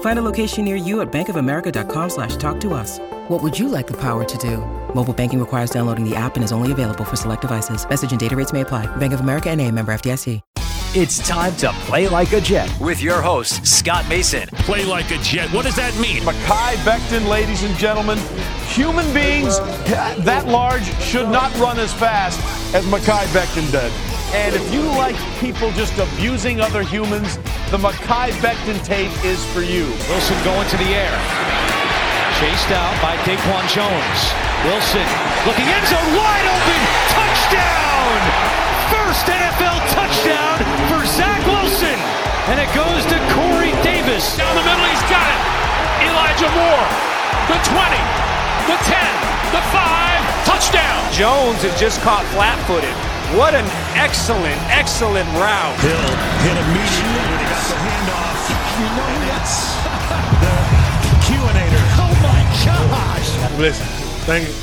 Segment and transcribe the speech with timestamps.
[0.00, 2.98] Find a location near you at bankofamerica.com slash talk to us.
[3.28, 4.58] What would you like the power to do?
[4.94, 7.88] Mobile banking requires downloading the app and is only available for select devices.
[7.88, 8.84] Message and data rates may apply.
[8.96, 10.42] Bank of America and a member FDIC.
[10.92, 14.48] It's time to play like a Jet with your host, Scott Mason.
[14.66, 15.48] Play like a Jet.
[15.52, 16.20] What does that mean?
[16.22, 18.18] Mekhi Becton, ladies and gentlemen.
[18.70, 19.60] Human beings
[20.26, 22.40] that large should not run as fast
[22.74, 24.09] as Mekhi Becton did.
[24.30, 27.34] And if you like people just abusing other humans,
[27.74, 29.90] the Mekhi Becton tape is for you.
[30.06, 31.14] Wilson going to the air.
[32.38, 34.20] Chased out by Daquan Jones.
[34.62, 35.02] Wilson
[35.50, 36.80] looking end zone wide open.
[37.10, 38.18] Touchdown!
[38.94, 41.98] First NFL touchdown for Zach Wilson.
[42.54, 44.38] And it goes to Corey Davis.
[44.38, 45.42] Down the middle, he's got it.
[46.06, 46.86] Elijah Moore.
[47.50, 47.98] The 20,
[48.70, 48.94] the 10,
[49.50, 50.98] the 5, touchdown.
[51.10, 53.09] Jones is just caught flat footed.
[53.38, 53.64] What an
[53.94, 55.78] excellent, excellent route.
[55.78, 55.94] Hill
[56.42, 58.42] hit immediately when he got the handoff.
[58.74, 59.70] You know and it's
[60.42, 60.54] the
[61.26, 61.84] Q-inator.
[61.94, 63.30] Oh my gosh.
[63.56, 63.86] Listen,
[64.26, 64.54] thank you.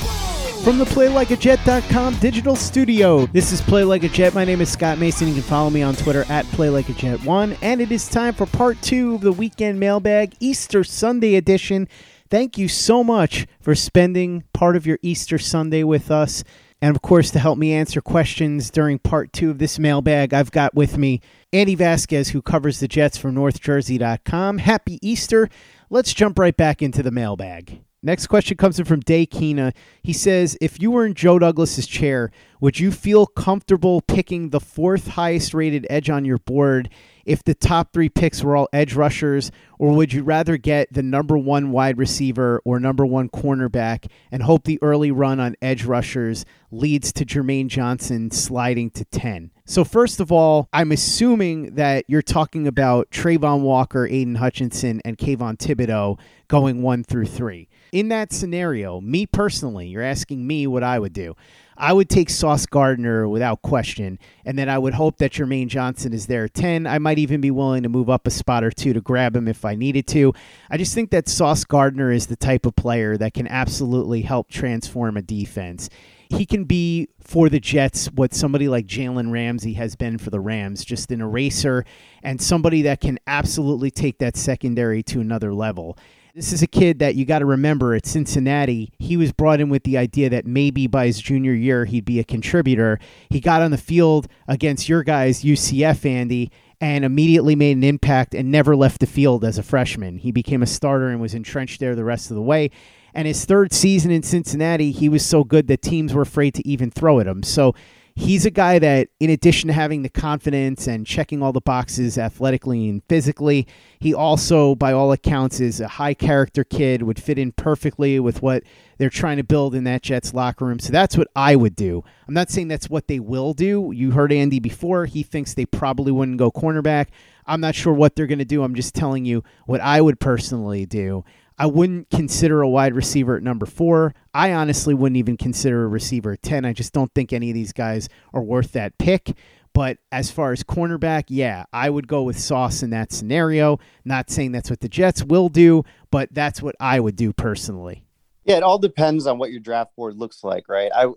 [0.66, 4.34] From the PlayLikeAJet.com digital studio, this is Play Like a Jet.
[4.34, 5.30] My name is Scott Mason.
[5.30, 7.60] You can follow me on Twitter at PlayLikeAJet1.
[7.62, 11.88] And it is time for part two of the weekend mailbag, Easter Sunday edition.
[12.30, 16.44] Thank you so much for spending part of your Easter Sunday with us.
[16.82, 20.52] And of course, to help me answer questions during part two of this mailbag, I've
[20.52, 21.22] got with me
[21.52, 24.60] Andy Vasquez, who covers the Jets for NorthJersey.com.
[24.60, 25.50] Happy Easter.
[25.90, 27.82] Let's jump right back into the mailbag.
[28.04, 29.74] Next question comes in from Day Keena.
[30.04, 34.60] He says, If you were in Joe Douglas's chair, would you feel comfortable picking the
[34.60, 36.90] fourth highest rated edge on your board
[37.28, 41.04] if the top three picks were all edge rushers, or would you rather get the
[41.04, 45.84] number one wide receiver or number one cornerback and hope the early run on edge
[45.84, 49.52] rushers leads to Jermaine Johnson sliding to 10?
[49.66, 55.18] So, first of all, I'm assuming that you're talking about Travon Walker, Aidan Hutchinson, and
[55.18, 56.18] Kayvon Thibodeaux
[56.48, 57.68] going one through three.
[57.92, 61.36] In that scenario, me personally, you're asking me what I would do.
[61.78, 66.12] I would take Sauce Gardner without question, and then I would hope that Jermaine Johnson
[66.12, 66.88] is there at 10.
[66.88, 69.48] I might even be willing to move up a spot or two to grab him
[69.48, 70.34] if I needed to.
[70.72, 74.50] I just think that Sauce Gardner is the type of player that can absolutely help
[74.50, 75.88] transform a defense.
[76.30, 80.40] He can be for the Jets what somebody like Jalen Ramsey has been for the
[80.40, 81.86] Rams, just an eraser
[82.24, 85.98] and somebody that can absolutely take that secondary to another level.
[86.38, 88.94] This is a kid that you got to remember at Cincinnati.
[89.00, 92.20] He was brought in with the idea that maybe by his junior year he'd be
[92.20, 93.00] a contributor.
[93.32, 98.36] He got on the field against your guys, UCF, Andy, and immediately made an impact
[98.36, 100.20] and never left the field as a freshman.
[100.20, 102.70] He became a starter and was entrenched there the rest of the way.
[103.16, 106.68] And his third season in Cincinnati, he was so good that teams were afraid to
[106.68, 107.42] even throw at him.
[107.42, 107.74] So
[108.18, 112.18] he's a guy that, in addition to having the confidence and checking all the boxes
[112.18, 113.68] athletically and physically,
[114.00, 118.42] he also, by all accounts, is a high character kid, would fit in perfectly with
[118.42, 118.64] what
[118.98, 120.80] they're trying to build in that Jets locker room.
[120.80, 122.04] So that's what I would do.
[122.28, 123.92] I'm not saying that's what they will do.
[123.94, 125.06] You heard Andy before.
[125.06, 127.10] He thinks they probably wouldn't go cornerback.
[127.46, 128.64] I'm not sure what they're going to do.
[128.64, 131.24] I'm just telling you what I would personally do.
[131.58, 134.14] I wouldn't consider a wide receiver at number four.
[134.34, 136.66] I honestly wouldn't even consider a receiver at 10.
[136.66, 139.36] I just don't think any of these guys are worth that pick.
[139.74, 143.80] But as far as cornerback, yeah, I would go with Sauce in that scenario.
[144.06, 148.04] Not saying that's what the Jets will do, but that's what I would do personally.
[148.44, 150.90] Yeah, it all depends on what your draft board looks like, right?
[150.96, 151.10] I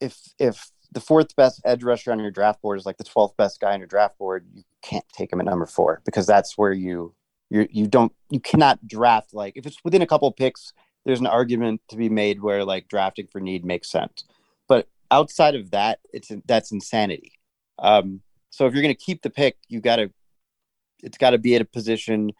[0.00, 3.36] if if the fourth best edge rusher on your draft board is like the 12th
[3.36, 6.56] best guy on your draft board, you can't take him at number four because that's
[6.56, 7.14] where you
[7.50, 10.72] you you don't you cannot draft like if it's within a couple picks,
[11.04, 14.24] there's an argument to be made where like drafting for need makes sense.
[14.68, 17.32] But outside of that, it's that's insanity.
[17.78, 20.10] Um, so if you're going to keep the pick, you got to
[21.02, 22.32] it's got to be at a position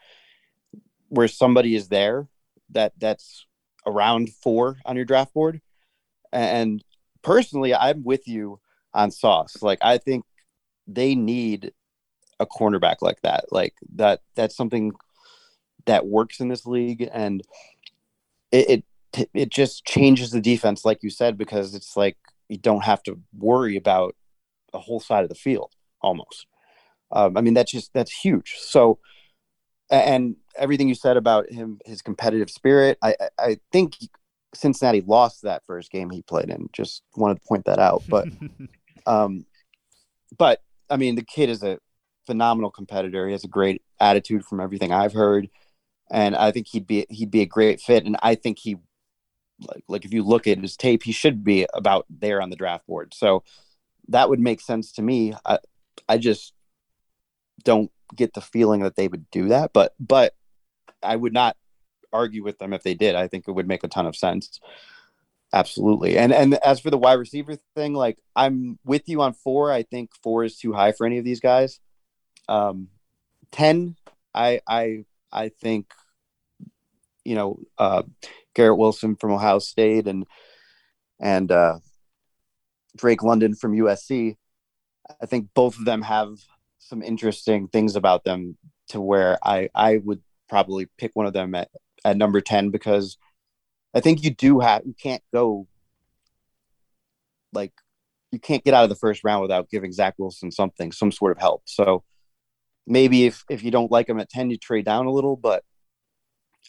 [1.09, 2.27] where somebody is there
[2.71, 3.47] that that's
[3.87, 5.61] around four on your draft board.
[6.33, 6.83] And
[7.23, 8.61] personally, I'm with you
[8.93, 9.63] on Sauce.
[9.63, 10.25] Like I think
[10.87, 11.73] they need
[12.41, 13.47] a cornerback like that.
[13.51, 14.93] Like that that's something
[15.87, 17.43] that works in this league and
[18.51, 18.85] it,
[19.15, 22.17] it it just changes the defense like you said because it's like
[22.49, 24.15] you don't have to worry about
[24.75, 25.73] a whole side of the field
[26.03, 26.47] almost.
[27.13, 28.57] Um, I mean that's just that's huge.
[28.59, 28.99] So
[29.91, 33.95] and everything you said about him, his competitive spirit, I, I think
[34.55, 36.69] Cincinnati lost that first game he played in.
[36.73, 38.03] Just wanted to point that out.
[38.09, 38.29] But,
[39.07, 39.47] um,
[40.37, 41.79] but I mean, the kid is a
[42.27, 43.27] phenomenal competitor.
[43.27, 45.49] He has a great attitude from everything I've heard,
[46.11, 48.05] and I think he'd be he'd be a great fit.
[48.05, 48.77] And I think he,
[49.61, 52.57] like like if you look at his tape, he should be about there on the
[52.57, 53.15] draft board.
[53.15, 53.43] So
[54.09, 55.35] that would make sense to me.
[55.45, 55.59] I
[56.09, 56.53] I just
[57.65, 60.35] don't get the feeling that they would do that, but but
[61.03, 61.57] I would not
[62.13, 63.15] argue with them if they did.
[63.15, 64.61] I think it would make a ton of sense.
[65.53, 66.19] Absolutely.
[66.19, 69.73] And and as for the wide receiver thing, like I'm with you on four.
[69.73, 71.81] I think four is too high for any of these guys.
[72.49, 72.89] Um,
[73.51, 73.97] ten,
[74.35, 75.93] I I I think
[77.25, 78.03] you know uh,
[78.55, 80.27] Garrett Wilson from Ohio State and
[81.21, 81.79] and uh,
[82.97, 84.37] Drake London from USC.
[85.21, 86.39] I think both of them have
[86.79, 88.57] some interesting things about them
[88.89, 91.69] to where I I would probably pick one of them at,
[92.05, 93.19] at number 10 because
[93.95, 95.67] I think you do have you can't go
[97.53, 97.73] like
[98.31, 101.33] you can't get out of the first round without giving Zach Wilson something, some sort
[101.33, 101.63] of help.
[101.65, 102.05] So
[102.87, 105.63] maybe if if you don't like him at 10, you trade down a little, but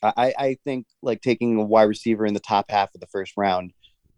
[0.04, 3.34] I, I think like taking a wide receiver in the top half of the first
[3.36, 3.74] round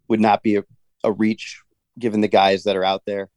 [0.08, 0.64] would not be a,
[1.04, 1.62] a reach
[1.98, 3.30] given the guys that are out there.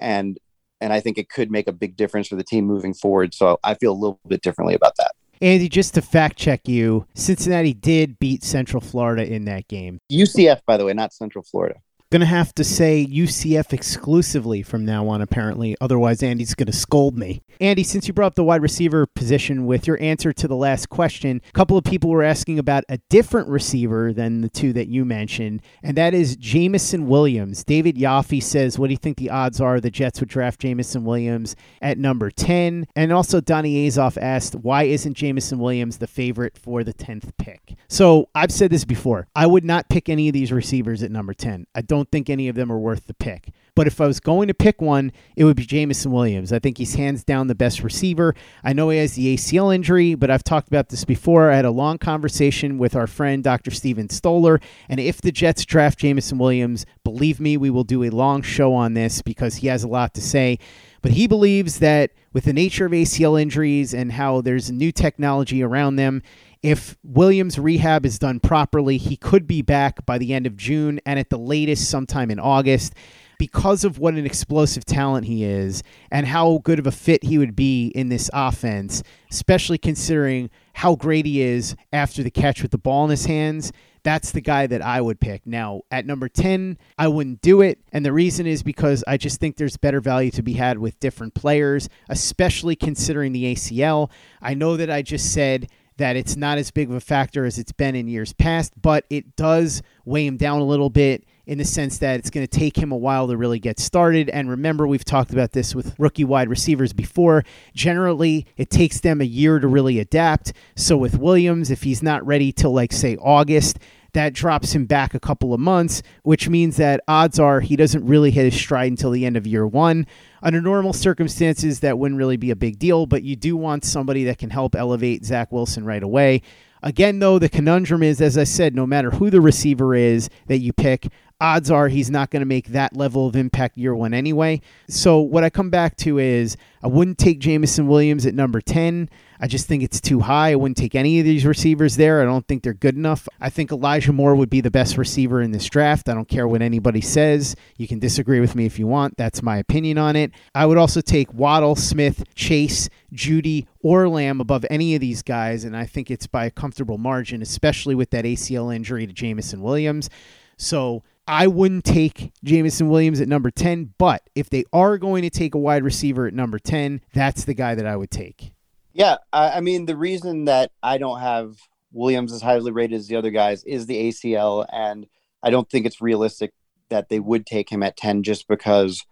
[0.00, 0.38] And
[0.80, 3.34] and I think it could make a big difference for the team moving forward.
[3.34, 5.12] So I feel a little bit differently about that.
[5.40, 9.98] Andy, just to fact check you, Cincinnati did beat Central Florida in that game.
[10.10, 11.80] UCF, by the way, not Central Florida.
[12.12, 15.74] Gonna have to say UCF exclusively from now on, apparently.
[15.80, 17.40] Otherwise, Andy's gonna scold me.
[17.58, 20.90] Andy, since you brought up the wide receiver position with your answer to the last
[20.90, 24.88] question, a couple of people were asking about a different receiver than the two that
[24.88, 27.64] you mentioned, and that is Jameson Williams.
[27.64, 31.04] David Yaffe says, What do you think the odds are the Jets would draft Jameson
[31.04, 32.88] Williams at number 10?
[32.94, 37.74] And also, Donnie Azoff asked, Why isn't Jameson Williams the favorite for the 10th pick?
[37.88, 39.28] So I've said this before.
[39.34, 41.66] I would not pick any of these receivers at number 10.
[41.74, 43.50] I don't don't think any of them are worth the pick.
[43.74, 46.52] But if I was going to pick one, it would be Jameson Williams.
[46.52, 48.34] I think he's hands down the best receiver.
[48.64, 51.50] I know he has the ACL injury, but I've talked about this before.
[51.50, 53.70] I had a long conversation with our friend Dr.
[53.70, 58.10] Steven Stoller, and if the Jets draft Jameson Williams, believe me, we will do a
[58.10, 60.58] long show on this because he has a lot to say.
[61.02, 65.62] But he believes that with the nature of ACL injuries and how there's new technology
[65.62, 66.22] around them,
[66.62, 71.00] if Williams' rehab is done properly, he could be back by the end of June
[71.04, 72.94] and at the latest sometime in August.
[73.38, 75.82] Because of what an explosive talent he is
[76.12, 80.94] and how good of a fit he would be in this offense, especially considering how
[80.94, 83.72] great he is after the catch with the ball in his hands,
[84.04, 85.44] that's the guy that I would pick.
[85.44, 87.80] Now, at number 10, I wouldn't do it.
[87.92, 91.00] And the reason is because I just think there's better value to be had with
[91.00, 94.10] different players, especially considering the ACL.
[94.40, 95.68] I know that I just said
[96.02, 99.06] that it's not as big of a factor as it's been in years past, but
[99.08, 102.58] it does weigh him down a little bit in the sense that it's going to
[102.58, 104.28] take him a while to really get started.
[104.28, 107.44] And remember, we've talked about this with rookie wide receivers before.
[107.72, 110.52] Generally, it takes them a year to really adapt.
[110.74, 113.78] So with Williams, if he's not ready till like, say, August,
[114.14, 118.06] that drops him back a couple of months, which means that odds are he doesn't
[118.06, 120.06] really hit his stride until the end of year one.
[120.42, 124.24] Under normal circumstances, that wouldn't really be a big deal, but you do want somebody
[124.24, 126.42] that can help elevate Zach Wilson right away.
[126.82, 130.58] Again, though, the conundrum is, as I said, no matter who the receiver is that
[130.58, 131.06] you pick,
[131.42, 134.60] odds are he's not going to make that level of impact year one anyway.
[134.88, 139.10] So, what I come back to is I wouldn't take Jameson Williams at number 10.
[139.40, 140.52] I just think it's too high.
[140.52, 142.22] I wouldn't take any of these receivers there.
[142.22, 143.28] I don't think they're good enough.
[143.40, 146.08] I think Elijah Moore would be the best receiver in this draft.
[146.08, 147.56] I don't care what anybody says.
[147.76, 149.16] You can disagree with me if you want.
[149.16, 150.30] That's my opinion on it.
[150.54, 155.64] I would also take Waddle, Smith, Chase, Jeudy, or Lamb above any of these guys,
[155.64, 159.60] and I think it's by a comfortable margin, especially with that ACL injury to Jameson
[159.60, 160.08] Williams.
[160.56, 165.30] So I wouldn't take Jameson Williams at number 10, but if they are going to
[165.30, 168.52] take a wide receiver at number 10, that's the guy that I would take.
[168.92, 171.56] Yeah, I, I mean the reason that I don't have
[171.92, 175.06] Williams as highly rated as the other guys is the ACL, and
[175.42, 176.52] I don't think it's realistic
[176.88, 179.04] that they would take him at 10 just because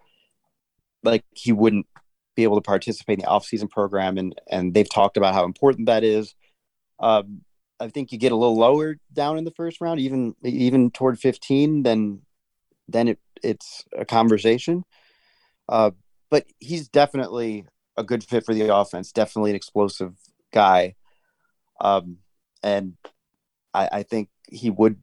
[1.03, 1.87] like he wouldn't
[2.37, 5.87] be able to participate in the offseason program and and they've talked about how important
[5.87, 6.35] that is.
[6.99, 7.43] Um,
[7.81, 11.19] I think you get a little lower down in the first round, even even toward
[11.19, 12.23] 15, then
[12.89, 14.85] then it it's a conversation.
[15.69, 15.93] Uh,
[16.31, 19.13] but he's definitely a good fit for the offense.
[19.13, 20.15] Definitely an explosive
[20.53, 20.95] guy,
[21.81, 22.19] um,
[22.63, 22.95] and
[23.73, 24.97] I, I think he would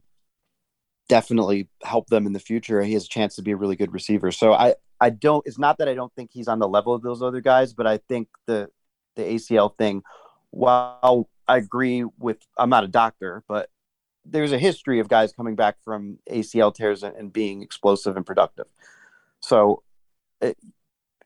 [1.10, 2.82] definitely help them in the future.
[2.84, 4.32] He has a chance to be a really good receiver.
[4.32, 5.46] So I I don't.
[5.48, 7.88] It's not that I don't think he's on the level of those other guys, but
[7.88, 8.70] I think the
[9.16, 10.04] the ACL thing.
[10.52, 13.70] While I agree with, I'm not a doctor, but
[14.26, 18.26] there's a history of guys coming back from ACL tears and, and being explosive and
[18.26, 18.68] productive.
[19.42, 19.84] So
[20.42, 20.58] it,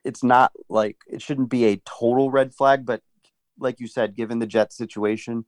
[0.03, 3.01] it's not like it shouldn't be a total red flag, but
[3.59, 5.45] like you said, given the Jets situation,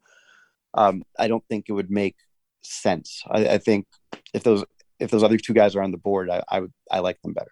[0.73, 2.15] um, I don't think it would make
[2.63, 3.23] sense.
[3.29, 3.87] I, I, think
[4.33, 4.63] if those
[4.99, 7.33] if those other two guys are on the board, I, I would I like them
[7.33, 7.51] better.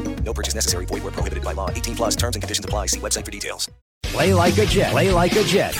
[0.23, 0.85] No purchase necessary.
[0.85, 1.69] Void were prohibited by law.
[1.69, 2.85] 18 plus terms and conditions apply.
[2.85, 3.69] See website for details.
[4.03, 4.91] Play like a Jet.
[4.91, 5.77] Play like a Jet.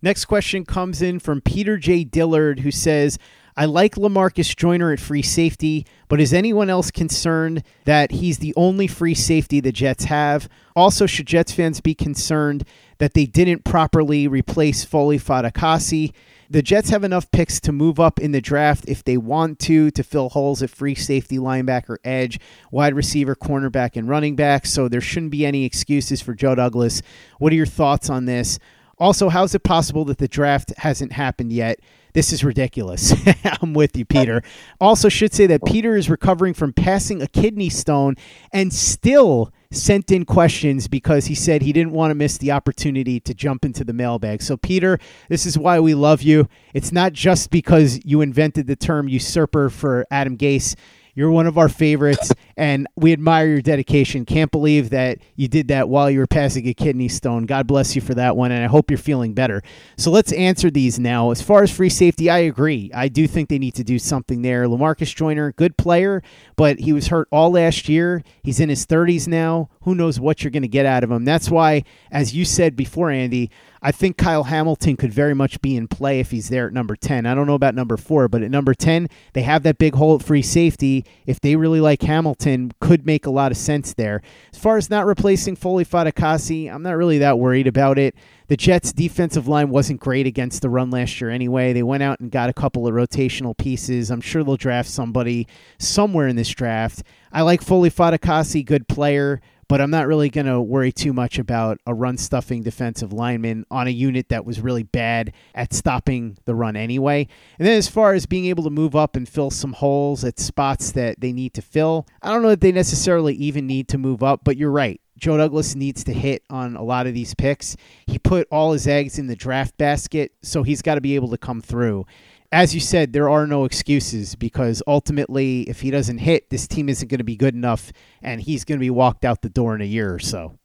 [0.00, 2.04] Next question comes in from Peter J.
[2.04, 3.18] Dillard, who says,
[3.56, 8.54] I like Lamarcus Joyner at free safety, but is anyone else concerned that he's the
[8.56, 10.48] only free safety the Jets have?
[10.74, 12.64] Also, should Jets fans be concerned
[12.98, 16.12] that they didn't properly replace Foley Fatukasi?
[16.52, 19.90] The Jets have enough picks to move up in the draft if they want to,
[19.90, 22.38] to fill holes at free safety, linebacker, edge,
[22.70, 24.66] wide receiver, cornerback, and running back.
[24.66, 27.00] So there shouldn't be any excuses for Joe Douglas.
[27.38, 28.58] What are your thoughts on this?
[28.98, 31.80] Also, how's it possible that the draft hasn't happened yet?
[32.12, 33.14] This is ridiculous.
[33.62, 34.42] I'm with you, Peter.
[34.78, 38.14] Also, should say that Peter is recovering from passing a kidney stone
[38.52, 43.18] and still sent in questions because he said he didn't want to miss the opportunity
[43.20, 44.42] to jump into the mailbag.
[44.42, 44.98] So, Peter,
[45.28, 46.48] this is why we love you.
[46.74, 50.76] It's not just because you invented the term usurper for Adam Gase.
[51.14, 54.24] You're one of our favorites, and we admire your dedication.
[54.24, 57.44] Can't believe that you did that while you were passing a kidney stone.
[57.44, 59.62] God bless you for that one, and I hope you're feeling better.
[59.98, 61.30] So let's answer these now.
[61.30, 62.90] As far as free safety, I agree.
[62.94, 64.66] I do think they need to do something there.
[64.66, 66.22] Lamarcus Joyner, good player,
[66.56, 68.22] but he was hurt all last year.
[68.42, 69.68] He's in his 30s now.
[69.82, 71.26] Who knows what you're going to get out of him?
[71.26, 73.50] That's why, as you said before, Andy,
[73.84, 76.94] I think Kyle Hamilton could very much be in play if he's there at number
[76.94, 77.26] 10.
[77.26, 80.14] I don't know about number 4, but at number 10, they have that big hole
[80.14, 81.04] at free safety.
[81.26, 84.22] If they really like Hamilton, could make a lot of sense there.
[84.52, 88.14] As far as not replacing Foley Fatukasi, I'm not really that worried about it.
[88.46, 91.72] The Jets' defensive line wasn't great against the run last year anyway.
[91.72, 94.10] They went out and got a couple of rotational pieces.
[94.10, 95.48] I'm sure they'll draft somebody
[95.78, 97.02] somewhere in this draft.
[97.32, 99.40] I like Foley Fatukasi, good player,
[99.72, 103.64] but I'm not really going to worry too much about a run stuffing defensive lineman
[103.70, 107.26] on a unit that was really bad at stopping the run anyway.
[107.58, 110.38] And then as far as being able to move up and fill some holes at
[110.38, 113.96] spots that they need to fill, I don't know that they necessarily even need to
[113.96, 115.00] move up, but you're right.
[115.16, 117.74] Joe Douglas needs to hit on a lot of these picks.
[118.06, 121.30] He put all his eggs in the draft basket, so he's got to be able
[121.30, 122.04] to come through.
[122.52, 126.90] As you said, there are no excuses because ultimately, if he doesn't hit, this team
[126.90, 127.90] isn't going to be good enough,
[128.20, 130.58] and he's going to be walked out the door in a year or so.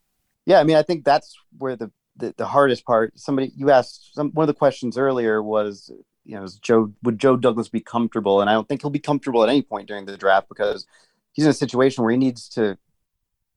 [0.46, 3.17] Yeah, I mean, I think that's where the the, the hardest part.
[3.17, 5.91] Somebody you asked some, one of the questions earlier was,
[6.25, 8.41] you know, is Joe would Joe Douglas be comfortable?
[8.41, 10.86] And I don't think he'll be comfortable at any point during the draft because
[11.34, 12.77] he's in a situation where he needs to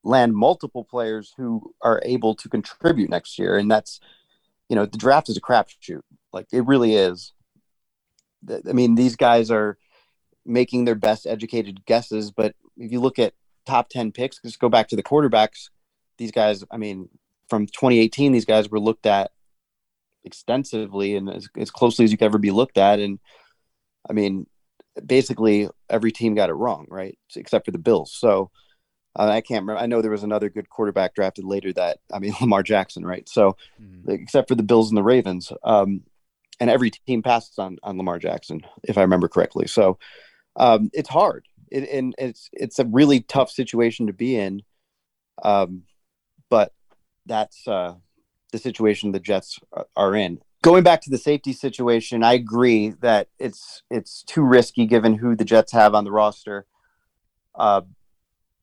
[0.02, 3.56] land multiple players who are able to contribute next year.
[3.56, 4.00] And that's,
[4.68, 6.02] you know, the draft is a crapshoot.
[6.32, 7.32] Like it really is.
[8.48, 9.76] I mean, these guys are
[10.46, 13.34] making their best educated guesses, but if you look at
[13.66, 15.68] top 10 picks, just go back to the quarterbacks,
[16.18, 17.08] these guys, I mean,
[17.48, 19.30] from 2018, these guys were looked at
[20.24, 23.00] extensively and as, as closely as you could ever be looked at.
[23.00, 23.18] And
[24.08, 24.46] I mean,
[25.04, 27.18] basically every team got it wrong, right?
[27.36, 28.12] Except for the Bills.
[28.12, 28.50] So,
[29.18, 29.82] uh, I can't remember.
[29.82, 33.28] I know there was another good quarterback drafted later that I mean Lamar Jackson, right?
[33.28, 34.08] So, mm.
[34.08, 36.02] except for the Bills and the Ravens, um,
[36.60, 39.66] and every team passes on on Lamar Jackson, if I remember correctly.
[39.66, 39.98] So,
[40.56, 44.62] um, it's hard, it, and it's it's a really tough situation to be in.
[45.42, 45.84] Um,
[46.50, 46.74] but
[47.26, 47.94] that's uh,
[48.52, 49.58] the situation the Jets
[49.96, 50.40] are in.
[50.62, 55.34] Going back to the safety situation, I agree that it's it's too risky given who
[55.34, 56.66] the Jets have on the roster.
[57.54, 57.82] Uh,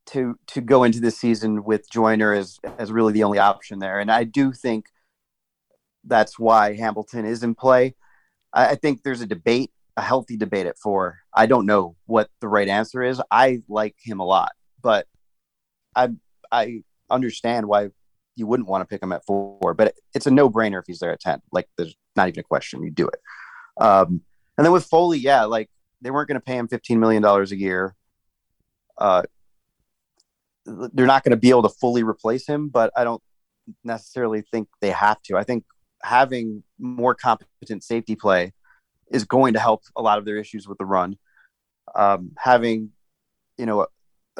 [0.07, 3.99] to to go into this season with Joyner as as really the only option there,
[3.99, 4.87] and I do think
[6.07, 7.95] that's why Hamilton is in play.
[8.53, 11.19] I, I think there's a debate, a healthy debate at four.
[11.33, 13.21] I don't know what the right answer is.
[13.29, 15.07] I like him a lot, but
[15.95, 16.09] I
[16.51, 17.89] I understand why
[18.35, 20.99] you wouldn't want to pick him at four, but it's a no brainer if he's
[20.99, 21.41] there at ten.
[21.51, 22.83] Like there's not even a question.
[22.83, 23.19] You do it.
[23.79, 24.21] Um,
[24.57, 25.69] and then with Foley, yeah, like
[26.01, 27.95] they weren't going to pay him fifteen million dollars a year.
[28.97, 29.23] Uh,
[30.65, 33.21] they're not going to be able to fully replace him, but I don't
[33.83, 35.37] necessarily think they have to.
[35.37, 35.63] I think
[36.07, 38.53] having more competent safety play
[39.11, 41.17] is going to help a lot of their issues with the run.
[41.95, 42.91] Um, having,
[43.57, 43.87] you know,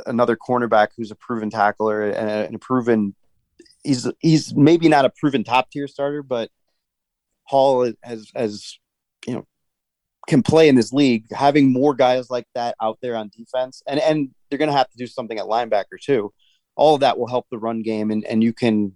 [0.05, 3.15] another cornerback who's a proven tackler and a, and a proven,
[3.83, 6.49] he's he's maybe not a proven top tier starter, but
[7.43, 8.77] Hall has has
[9.25, 9.47] you know
[10.27, 11.25] can play in this league.
[11.31, 14.89] Having more guys like that out there on defense, and and they're going to have
[14.89, 16.31] to do something at linebacker too.
[16.75, 18.93] All of that will help the run game, and and you can,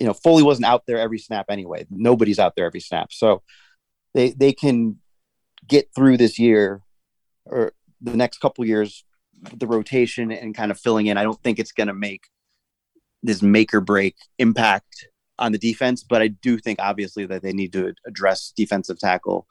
[0.00, 1.86] you know, Foley wasn't out there every snap anyway.
[1.90, 3.42] Nobody's out there every snap, so
[4.14, 4.98] they they can
[5.66, 6.82] get through this year
[7.46, 9.04] or the next couple years
[9.56, 11.16] the rotation and kind of filling in.
[11.16, 12.28] I don't think it's going to make
[13.22, 17.52] this make or break impact on the defense, but I do think obviously that they
[17.52, 19.46] need to address defensive tackle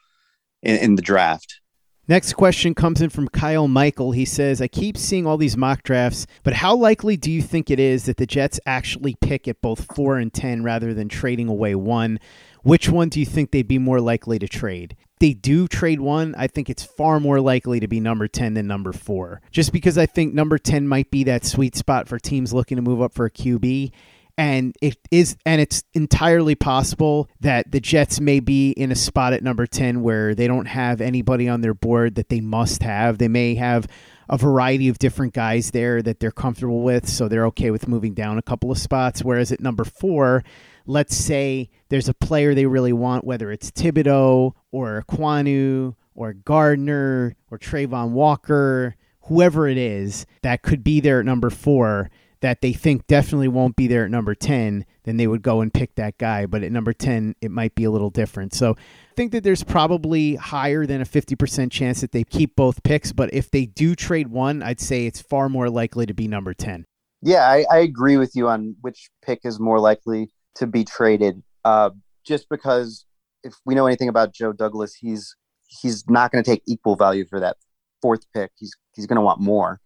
[0.61, 1.59] in, in the draft.
[2.05, 4.11] Next question comes in from Kyle Michael.
[4.11, 7.71] He says, I keep seeing all these mock drafts, but how likely do you think
[7.71, 11.47] it is that the Jets actually pick at both 4 and 10 rather than trading
[11.47, 12.19] away one?
[12.61, 14.97] Which one do you think they'd be more likely to trade?
[15.23, 18.67] they do trade one, I think it's far more likely to be number 10 than
[18.67, 19.39] number 4.
[19.51, 22.81] Just because I think number 10 might be that sweet spot for teams looking to
[22.81, 23.93] move up for a QB
[24.37, 29.33] and it is and it's entirely possible that the Jets may be in a spot
[29.33, 33.17] at number 10 where they don't have anybody on their board that they must have.
[33.17, 33.87] They may have
[34.29, 38.13] a variety of different guys there that they're comfortable with, so they're okay with moving
[38.13, 39.23] down a couple of spots.
[39.23, 40.43] Whereas at number four,
[40.87, 47.35] let's say there's a player they really want, whether it's Thibodeaux or Ekwonu or Gardner
[47.51, 52.09] or Travon Walker, whoever it is that could be there at number four
[52.43, 55.73] that they think definitely won't be there at number 10, then they would go and
[55.73, 56.45] pick that guy.
[56.45, 58.53] But at number 10, it might be a little different.
[58.53, 62.83] So I think that there's probably higher than a 50% chance that they keep both
[62.83, 63.13] picks.
[63.13, 66.53] But if they do trade one, I'd say it's far more likely to be number
[66.53, 66.85] 10.
[67.21, 71.41] Yeah, I, I agree with you on which pick is more likely to be traded.
[71.63, 71.91] Uh,
[72.25, 73.05] just because
[73.45, 75.33] if we know anything about Joe Douglas, he's
[75.81, 77.55] he's not going to take equal value for that
[78.01, 78.51] fourth pick.
[78.59, 79.79] He's he's going to want more.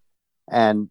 [0.49, 0.89] And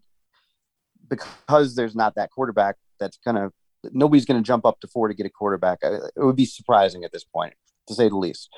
[1.08, 3.50] because there's not that quarterback that's going to
[3.92, 5.78] nobody's going to jump up to four to get a quarterback.
[5.82, 7.54] It would be surprising at this point,
[7.88, 8.48] to say the least.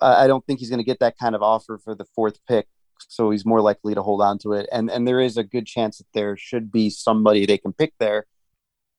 [0.00, 2.66] I don't think he's going to get that kind of offer for the fourth pick,
[3.08, 4.68] so he's more likely to hold on to it.
[4.70, 7.94] And and there is a good chance that there should be somebody they can pick
[7.98, 8.26] there,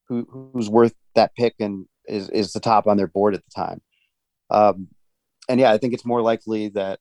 [0.07, 3.51] who who's worth that pick and is is the top on their board at the
[3.55, 3.81] time.
[4.49, 4.87] Um,
[5.47, 6.99] and yeah, I think it's more likely that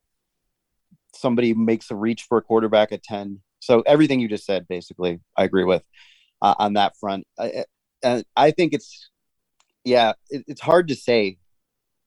[1.14, 3.40] somebody makes a reach for a quarterback at ten.
[3.60, 5.82] So everything you just said, basically, I agree with
[6.42, 7.26] uh, on that front.
[7.38, 7.64] I,
[8.36, 9.10] I think it's
[9.84, 11.38] yeah, it, it's hard to say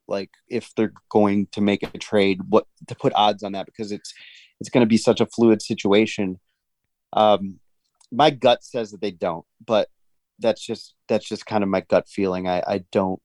[0.08, 3.92] like if they're going to make a trade, what to put odds on that because
[3.92, 4.14] it's
[4.60, 6.40] it's going to be such a fluid situation.
[7.14, 7.60] Um,
[8.12, 9.90] my gut says that they don't, but
[10.40, 12.48] that's just that's just kind of my gut feeling.
[12.48, 13.22] I, I don't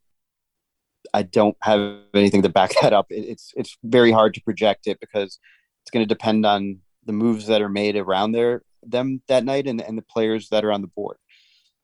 [1.13, 3.07] I don't have anything to back that up.
[3.11, 5.39] It, it's it's very hard to project it because
[5.83, 9.67] it's going to depend on the moves that are made around there them that night
[9.67, 11.17] and, and the players that are on the board.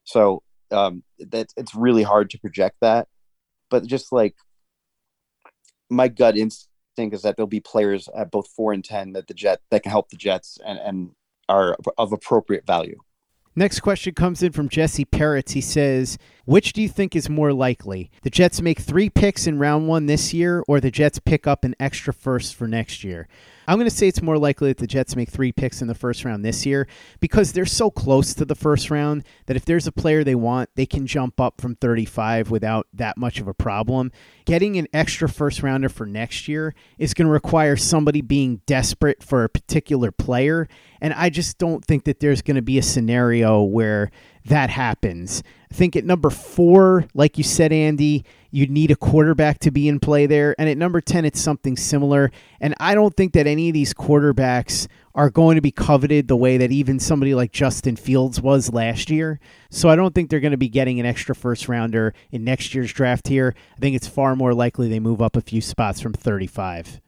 [0.05, 3.09] So um, that it's really hard to project that.
[3.71, 4.35] But just like
[5.91, 9.35] my gut instinct is that there'll be players at both four and ten that the
[9.35, 11.11] jet that can help the Jets and and
[11.49, 12.99] are of appropriate value.
[13.55, 15.51] Next question comes in from Jesse Peretz.
[15.51, 18.11] He says, Which do you think is more likely?
[18.23, 21.63] The Jets make three picks in round one this year, or the Jets pick up
[21.63, 23.29] an extra first for next year?
[23.67, 25.95] I'm going to say it's more likely that the Jets make three picks in the
[25.95, 26.89] first round this year
[27.21, 30.71] because they're so close to the first round that if there's a player they want,
[30.75, 34.11] they can jump up from 35 without that much of a problem.
[34.45, 39.23] Getting an extra first rounder for next year is going to require somebody being desperate
[39.23, 40.69] for a particular player.
[41.01, 44.11] And I just don't think that there's going to be a scenario where
[44.47, 45.43] that happens.
[45.71, 49.89] I think at number four, like you said, Andy, you'd need a quarterback to be
[49.89, 50.55] in play there.
[50.59, 52.31] And at number 10, it's something similar.
[52.61, 56.37] And I don't think that any of these quarterbacks are going to be coveted the
[56.37, 59.41] way that even somebody like Justin Fields was last year.
[59.71, 62.75] So I don't think they're going to be getting an extra first rounder in next
[62.75, 63.55] year's draft here.
[63.77, 67.01] I think it's far more likely they move up a few spots from 35.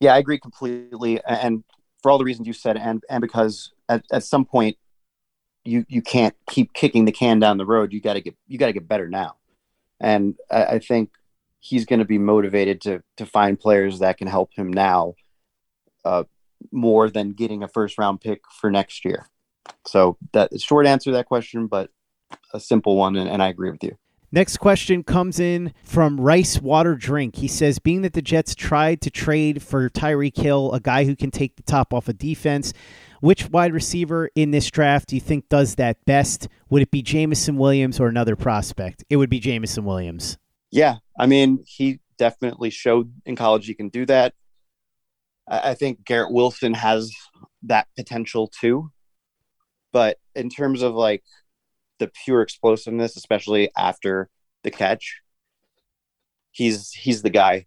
[0.00, 1.20] Yeah, I agree completely.
[1.26, 1.64] And
[2.02, 4.76] for all the reasons you said, and, and because at, at some point,
[5.64, 7.92] you you can't keep kicking the can down the road.
[7.92, 9.36] You got to get you got to get better now,
[10.00, 11.10] and I, I think
[11.60, 15.14] he's going to be motivated to to find players that can help him now,
[16.04, 16.24] uh,
[16.70, 19.28] more than getting a first round pick for next year.
[19.86, 21.90] So that short answer to that question, but
[22.52, 23.96] a simple one, and, and I agree with you.
[24.34, 27.36] Next question comes in from Rice Water Drink.
[27.36, 31.14] He says, being that the Jets tried to trade for Tyreek Hill, a guy who
[31.14, 32.72] can take the top off of defense,
[33.20, 36.48] which wide receiver in this draft do you think does that best?
[36.68, 39.04] Would it be Jameson Williams or another prospect?
[39.08, 40.36] It would be Jameson Williams.
[40.72, 40.96] Yeah.
[41.16, 44.34] I mean, he definitely showed in college he can do that.
[45.46, 47.12] I think Garrett Wilson has
[47.62, 48.90] that potential too.
[49.92, 51.22] But in terms of like
[51.98, 54.28] the pure explosiveness, especially after
[54.62, 55.20] the catch,
[56.50, 57.66] he's he's the guy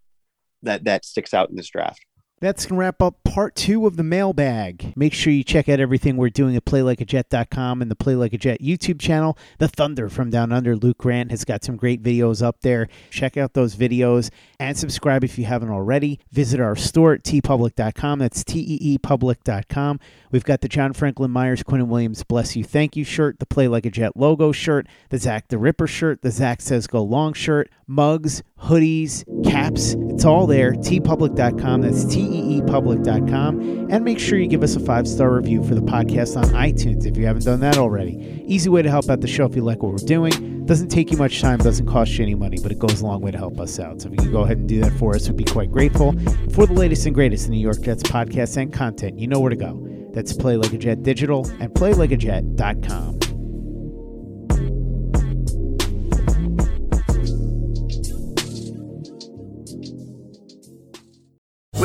[0.63, 2.05] that that sticks out in this draft.
[2.39, 4.93] That's going to wrap up part two of the mailbag.
[4.95, 8.37] Make sure you check out everything we're doing at playlikeajet.com and the Play Like a
[8.37, 9.35] Jet YouTube channel.
[9.57, 12.89] The Thunder from Down Under, Luke Grant, has got some great videos up there.
[13.09, 16.19] Check out those videos and subscribe if you haven't already.
[16.31, 18.19] Visit our store at teepublic.com.
[18.19, 19.99] That's T-E-E-public.com.
[20.31, 23.67] We've got the John Franklin Myers, Quinnen Williams, Bless You, Thank You shirt, the Play
[23.67, 27.33] Like a Jet logo shirt, the Zach the Ripper shirt, the Zach Says Go Long
[27.33, 29.95] shirt, mugs, hoodies, caps.
[30.09, 30.73] It's all there.
[30.73, 31.81] teepublic.com.
[31.81, 33.87] That's T-E-E-public.com.
[33.89, 37.17] And make sure you give us a five-star review for the podcast on iTunes if
[37.17, 38.43] you haven't done that already.
[38.47, 40.65] Easy way to help out the show if you like what we're doing.
[40.65, 43.21] Doesn't take you much time, doesn't cost you any money, but it goes a long
[43.21, 44.01] way to help us out.
[44.01, 46.11] So if you could go ahead and do that for us, we'd be quite grateful.
[46.51, 49.49] For the latest and greatest in New York Jets podcasts and content, you know where
[49.49, 49.81] to go.
[50.13, 53.19] That's Play Like a Jet Digital and PlayLikeAJet.com.